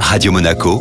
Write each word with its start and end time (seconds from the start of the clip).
Radio 0.00 0.32
Monaco, 0.32 0.80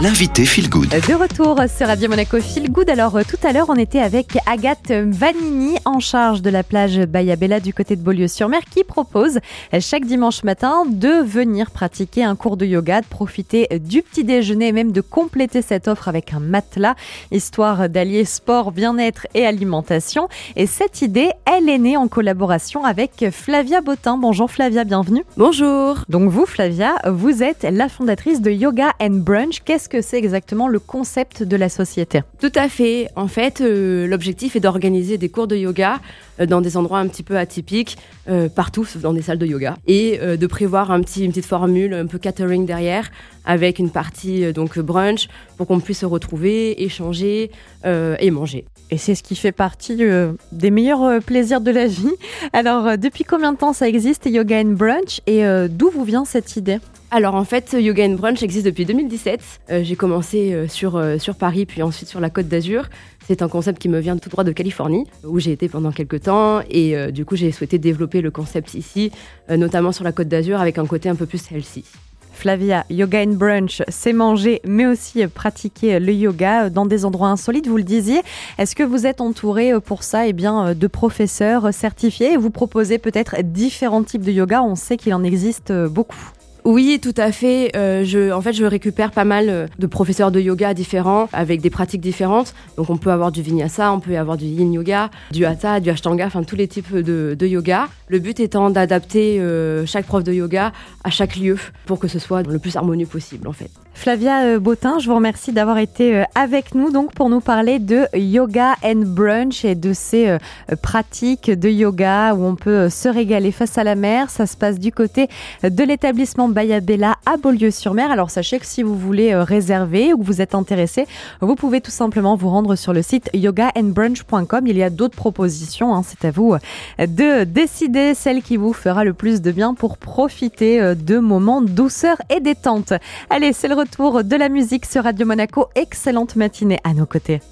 l'invité 0.00 0.44
Feel 0.44 0.68
Good. 0.68 0.90
De 0.90 1.14
retour 1.14 1.58
sur 1.74 1.86
Radio 1.86 2.10
Monaco 2.10 2.38
Feel 2.38 2.70
Good. 2.70 2.90
Alors, 2.90 3.16
euh, 3.16 3.22
tout 3.26 3.38
à 3.46 3.52
l'heure, 3.52 3.70
on 3.70 3.76
était 3.76 4.00
avec 4.00 4.36
Agathe 4.46 4.90
Vanini, 4.90 5.78
en 5.86 6.00
charge 6.00 6.42
de 6.42 6.50
la 6.50 6.62
plage 6.62 7.00
Bayabella 7.00 7.60
du 7.60 7.72
côté 7.72 7.96
de 7.96 8.02
Beaulieu-sur-Mer, 8.02 8.60
qui 8.70 8.84
propose 8.84 9.38
euh, 9.72 9.80
chaque 9.80 10.04
dimanche 10.04 10.44
matin 10.44 10.84
de 10.86 11.22
venir 11.22 11.70
pratiquer 11.70 12.24
un 12.24 12.36
cours 12.36 12.58
de 12.58 12.66
yoga, 12.66 13.00
de 13.00 13.06
profiter 13.06 13.68
du 13.80 14.02
petit 14.02 14.22
déjeuner 14.22 14.68
et 14.68 14.72
même 14.72 14.92
de 14.92 15.00
compléter 15.00 15.62
cette 15.62 15.88
offre 15.88 16.08
avec 16.08 16.34
un 16.34 16.40
matelas, 16.40 16.94
histoire 17.32 17.88
d'allier 17.88 18.26
sport, 18.26 18.72
bien-être 18.72 19.26
et 19.34 19.46
alimentation. 19.46 20.28
Et 20.56 20.66
cette 20.66 21.00
idée, 21.00 21.30
elle 21.46 21.70
est 21.70 21.78
née 21.78 21.96
en 21.96 22.08
collaboration 22.08 22.84
avec 22.84 23.30
Flavia 23.30 23.80
Botin. 23.80 24.18
Bonjour 24.18 24.50
Flavia, 24.50 24.84
bienvenue. 24.84 25.24
Bonjour. 25.38 26.04
Donc 26.10 26.28
vous, 26.28 26.44
Flavia, 26.44 26.96
vous 27.06 27.42
êtes 27.42 27.66
la 27.70 27.88
fondatrice 27.88 28.42
de 28.42 28.50
Yoga 28.50 28.92
and 29.00 29.22
Brunch. 29.22 29.62
Qu'est-ce 29.64 29.85
que 29.88 30.02
c'est 30.02 30.18
exactement 30.18 30.68
le 30.68 30.78
concept 30.78 31.42
de 31.42 31.56
la 31.56 31.68
société? 31.68 32.22
Tout 32.40 32.52
à 32.54 32.68
fait. 32.68 33.08
En 33.16 33.28
fait, 33.28 33.60
euh, 33.60 34.06
l'objectif 34.06 34.56
est 34.56 34.60
d'organiser 34.60 35.18
des 35.18 35.28
cours 35.28 35.46
de 35.46 35.56
yoga 35.56 36.00
euh, 36.40 36.46
dans 36.46 36.60
des 36.60 36.76
endroits 36.76 36.98
un 36.98 37.08
petit 37.08 37.22
peu 37.22 37.36
atypiques, 37.36 37.98
euh, 38.28 38.48
partout 38.48 38.86
dans 39.00 39.12
des 39.12 39.22
salles 39.22 39.38
de 39.38 39.46
yoga, 39.46 39.76
et 39.86 40.18
euh, 40.20 40.36
de 40.36 40.46
prévoir 40.46 40.90
un 40.90 41.00
petit, 41.00 41.24
une 41.24 41.30
petite 41.30 41.46
formule, 41.46 41.94
un 41.94 42.06
peu 42.06 42.18
catering 42.18 42.66
derrière, 42.66 43.10
avec 43.44 43.78
une 43.78 43.90
partie 43.90 44.44
euh, 44.44 44.52
donc 44.52 44.78
brunch 44.78 45.28
pour 45.56 45.66
qu'on 45.66 45.80
puisse 45.80 46.00
se 46.00 46.06
retrouver, 46.06 46.82
échanger 46.82 47.50
euh, 47.84 48.16
et 48.20 48.30
manger. 48.30 48.64
Et 48.90 48.98
c'est 48.98 49.16
ce 49.16 49.22
qui 49.22 49.34
fait 49.34 49.52
partie 49.52 49.96
euh, 50.00 50.32
des 50.52 50.70
meilleurs 50.70 51.02
euh, 51.02 51.18
plaisirs 51.20 51.60
de 51.60 51.72
la 51.72 51.86
vie. 51.86 52.14
Alors, 52.52 52.86
euh, 52.86 52.96
depuis 52.96 53.24
combien 53.24 53.52
de 53.52 53.58
temps 53.58 53.72
ça 53.72 53.88
existe, 53.88 54.26
Yoga 54.26 54.60
and 54.60 54.74
Brunch, 54.76 55.20
et 55.26 55.44
euh, 55.44 55.66
d'où 55.68 55.90
vous 55.90 56.04
vient 56.04 56.24
cette 56.24 56.56
idée? 56.56 56.78
Alors 57.12 57.36
en 57.36 57.44
fait, 57.44 57.76
Yoga 57.78 58.04
and 58.04 58.14
Brunch 58.14 58.42
existe 58.42 58.66
depuis 58.66 58.84
2017. 58.84 59.40
Euh, 59.70 59.84
J'ai 59.84 59.94
commencé 59.94 60.52
euh, 60.52 60.66
sur, 60.66 60.96
euh, 60.96 61.18
sur 61.18 61.36
Paris, 61.36 61.64
puis 61.64 61.82
ensuite 61.82 62.08
sur 62.08 62.18
la 62.18 62.30
Côte 62.30 62.48
d'Azur. 62.48 62.88
C'est 63.26 63.42
un 63.42 63.48
concept 63.48 63.80
qui 63.80 63.88
me 63.88 64.00
vient 64.00 64.16
tout 64.16 64.28
droit 64.28 64.42
de 64.42 64.50
Californie, 64.50 65.06
où 65.24 65.38
j'ai 65.38 65.52
été 65.52 65.68
pendant 65.68 65.92
quelques 65.92 66.22
temps. 66.22 66.60
Et 66.70 67.10
du 67.10 67.24
coup, 67.24 67.34
j'ai 67.34 67.50
souhaité 67.50 67.76
développer 67.76 68.20
le 68.20 68.30
concept 68.30 68.74
ici, 68.74 69.10
notamment 69.48 69.90
sur 69.90 70.04
la 70.04 70.12
Côte 70.12 70.28
d'Azur, 70.28 70.60
avec 70.60 70.78
un 70.78 70.86
côté 70.86 71.08
un 71.08 71.16
peu 71.16 71.26
plus 71.26 71.42
healthy. 71.50 71.84
Flavia, 72.32 72.84
Yoga 72.88 73.24
and 73.24 73.32
Brunch, 73.32 73.82
c'est 73.88 74.12
manger, 74.12 74.60
mais 74.64 74.86
aussi 74.86 75.26
pratiquer 75.26 75.98
le 75.98 76.12
yoga 76.12 76.70
dans 76.70 76.86
des 76.86 77.04
endroits 77.04 77.30
insolites, 77.30 77.66
vous 77.66 77.78
le 77.78 77.82
disiez. 77.82 78.20
Est-ce 78.58 78.76
que 78.76 78.84
vous 78.84 79.08
êtes 79.08 79.20
entouré 79.20 79.72
pour 79.80 80.04
ça 80.04 80.28
eh 80.28 80.32
bien, 80.32 80.72
de 80.76 80.86
professeurs 80.86 81.74
certifiés? 81.74 82.34
Et 82.34 82.36
vous 82.36 82.50
proposez 82.50 82.98
peut-être 82.98 83.42
différents 83.42 84.04
types 84.04 84.24
de 84.24 84.30
yoga 84.30 84.62
On 84.62 84.76
sait 84.76 84.96
qu'il 84.96 85.12
en 85.14 85.24
existe 85.24 85.72
beaucoup. 85.72 86.30
Oui, 86.66 86.98
tout 87.00 87.14
à 87.16 87.30
fait. 87.30 87.70
Euh, 87.76 88.32
en 88.32 88.40
fait, 88.40 88.52
je 88.52 88.64
récupère 88.64 89.12
pas 89.12 89.22
mal 89.22 89.48
euh, 89.48 89.66
de 89.78 89.86
professeurs 89.86 90.32
de 90.32 90.40
yoga 90.40 90.74
différents, 90.74 91.28
avec 91.32 91.60
des 91.60 91.70
pratiques 91.70 92.00
différentes. 92.00 92.54
Donc, 92.76 92.90
on 92.90 92.96
peut 92.96 93.12
avoir 93.12 93.30
du 93.30 93.40
vinyasa, 93.40 93.92
on 93.92 94.00
peut 94.00 94.18
avoir 94.18 94.36
du 94.36 94.46
yin 94.46 94.72
yoga, 94.72 95.10
du 95.30 95.44
hatha, 95.44 95.78
du 95.78 95.90
ashtanga, 95.90 96.26
enfin 96.26 96.42
tous 96.42 96.56
les 96.56 96.66
types 96.66 96.92
de, 96.92 97.36
yoga. 97.46 97.86
Le 98.08 98.18
but 98.18 98.40
étant 98.40 98.70
d'adapter 98.70 99.38
euh, 99.38 99.86
chaque 99.86 100.06
prof 100.06 100.24
de 100.24 100.32
yoga 100.32 100.72
à 101.04 101.10
chaque 101.10 101.36
lieu 101.36 101.56
pour 101.86 102.00
que 102.00 102.08
ce 102.08 102.18
soit 102.18 102.42
le 102.42 102.58
plus 102.58 102.74
harmonieux 102.74 103.06
possible, 103.06 103.46
en 103.46 103.52
fait. 103.52 103.70
Flavia 103.94 104.58
Botin, 104.58 104.98
je 104.98 105.06
vous 105.06 105.14
remercie 105.14 105.52
d'avoir 105.52 105.78
été 105.78 106.24
avec 106.34 106.74
nous 106.74 106.90
donc 106.90 107.14
pour 107.14 107.30
nous 107.30 107.40
parler 107.40 107.78
de 107.78 108.04
Yoga 108.14 108.74
and 108.84 109.04
Brunch 109.06 109.64
et 109.64 109.74
de 109.74 109.94
ces 109.94 110.36
pratiques 110.82 111.50
de 111.50 111.70
yoga 111.70 112.34
où 112.34 112.44
on 112.44 112.56
peut 112.56 112.90
se 112.90 113.08
régaler 113.08 113.52
face 113.52 113.78
à 113.78 113.84
la 113.84 113.94
mer. 113.94 114.28
Ça 114.28 114.46
se 114.46 114.54
passe 114.54 114.78
du 114.78 114.92
côté 114.92 115.28
de 115.62 115.82
l'établissement 115.82 116.50
Bayabella 116.56 117.16
à 117.26 117.36
Beaulieu-sur-Mer. 117.36 118.10
Alors 118.10 118.30
sachez 118.30 118.58
que 118.58 118.64
si 118.64 118.82
vous 118.82 118.96
voulez 118.96 119.34
euh, 119.34 119.44
réserver 119.44 120.14
ou 120.14 120.18
que 120.18 120.24
vous 120.24 120.40
êtes 120.40 120.54
intéressé, 120.54 121.06
vous 121.42 121.54
pouvez 121.54 121.82
tout 121.82 121.90
simplement 121.90 122.34
vous 122.34 122.48
rendre 122.48 122.76
sur 122.76 122.94
le 122.94 123.02
site 123.02 123.28
yogaandbrunch.com. 123.34 124.66
Il 124.66 124.78
y 124.78 124.82
a 124.82 124.88
d'autres 124.88 125.16
propositions. 125.16 125.94
hein. 125.94 126.02
C'est 126.02 126.26
à 126.26 126.30
vous 126.30 126.54
euh, 126.54 127.06
de 127.06 127.44
décider 127.44 128.14
celle 128.14 128.42
qui 128.42 128.56
vous 128.56 128.72
fera 128.72 129.04
le 129.04 129.12
plus 129.12 129.42
de 129.42 129.52
bien 129.52 129.74
pour 129.74 129.98
profiter 129.98 130.80
euh, 130.80 130.94
de 130.94 131.18
moments 131.18 131.60
douceur 131.60 132.16
et 132.34 132.40
détente. 132.40 132.94
Allez, 133.28 133.52
c'est 133.52 133.68
le 133.68 133.74
retour 133.74 134.24
de 134.24 134.36
la 134.36 134.48
musique 134.48 134.86
sur 134.86 135.04
Radio 135.04 135.26
Monaco. 135.26 135.66
Excellente 135.74 136.36
matinée 136.36 136.80
à 136.84 136.94
nos 136.94 137.04
côtés. 137.04 137.42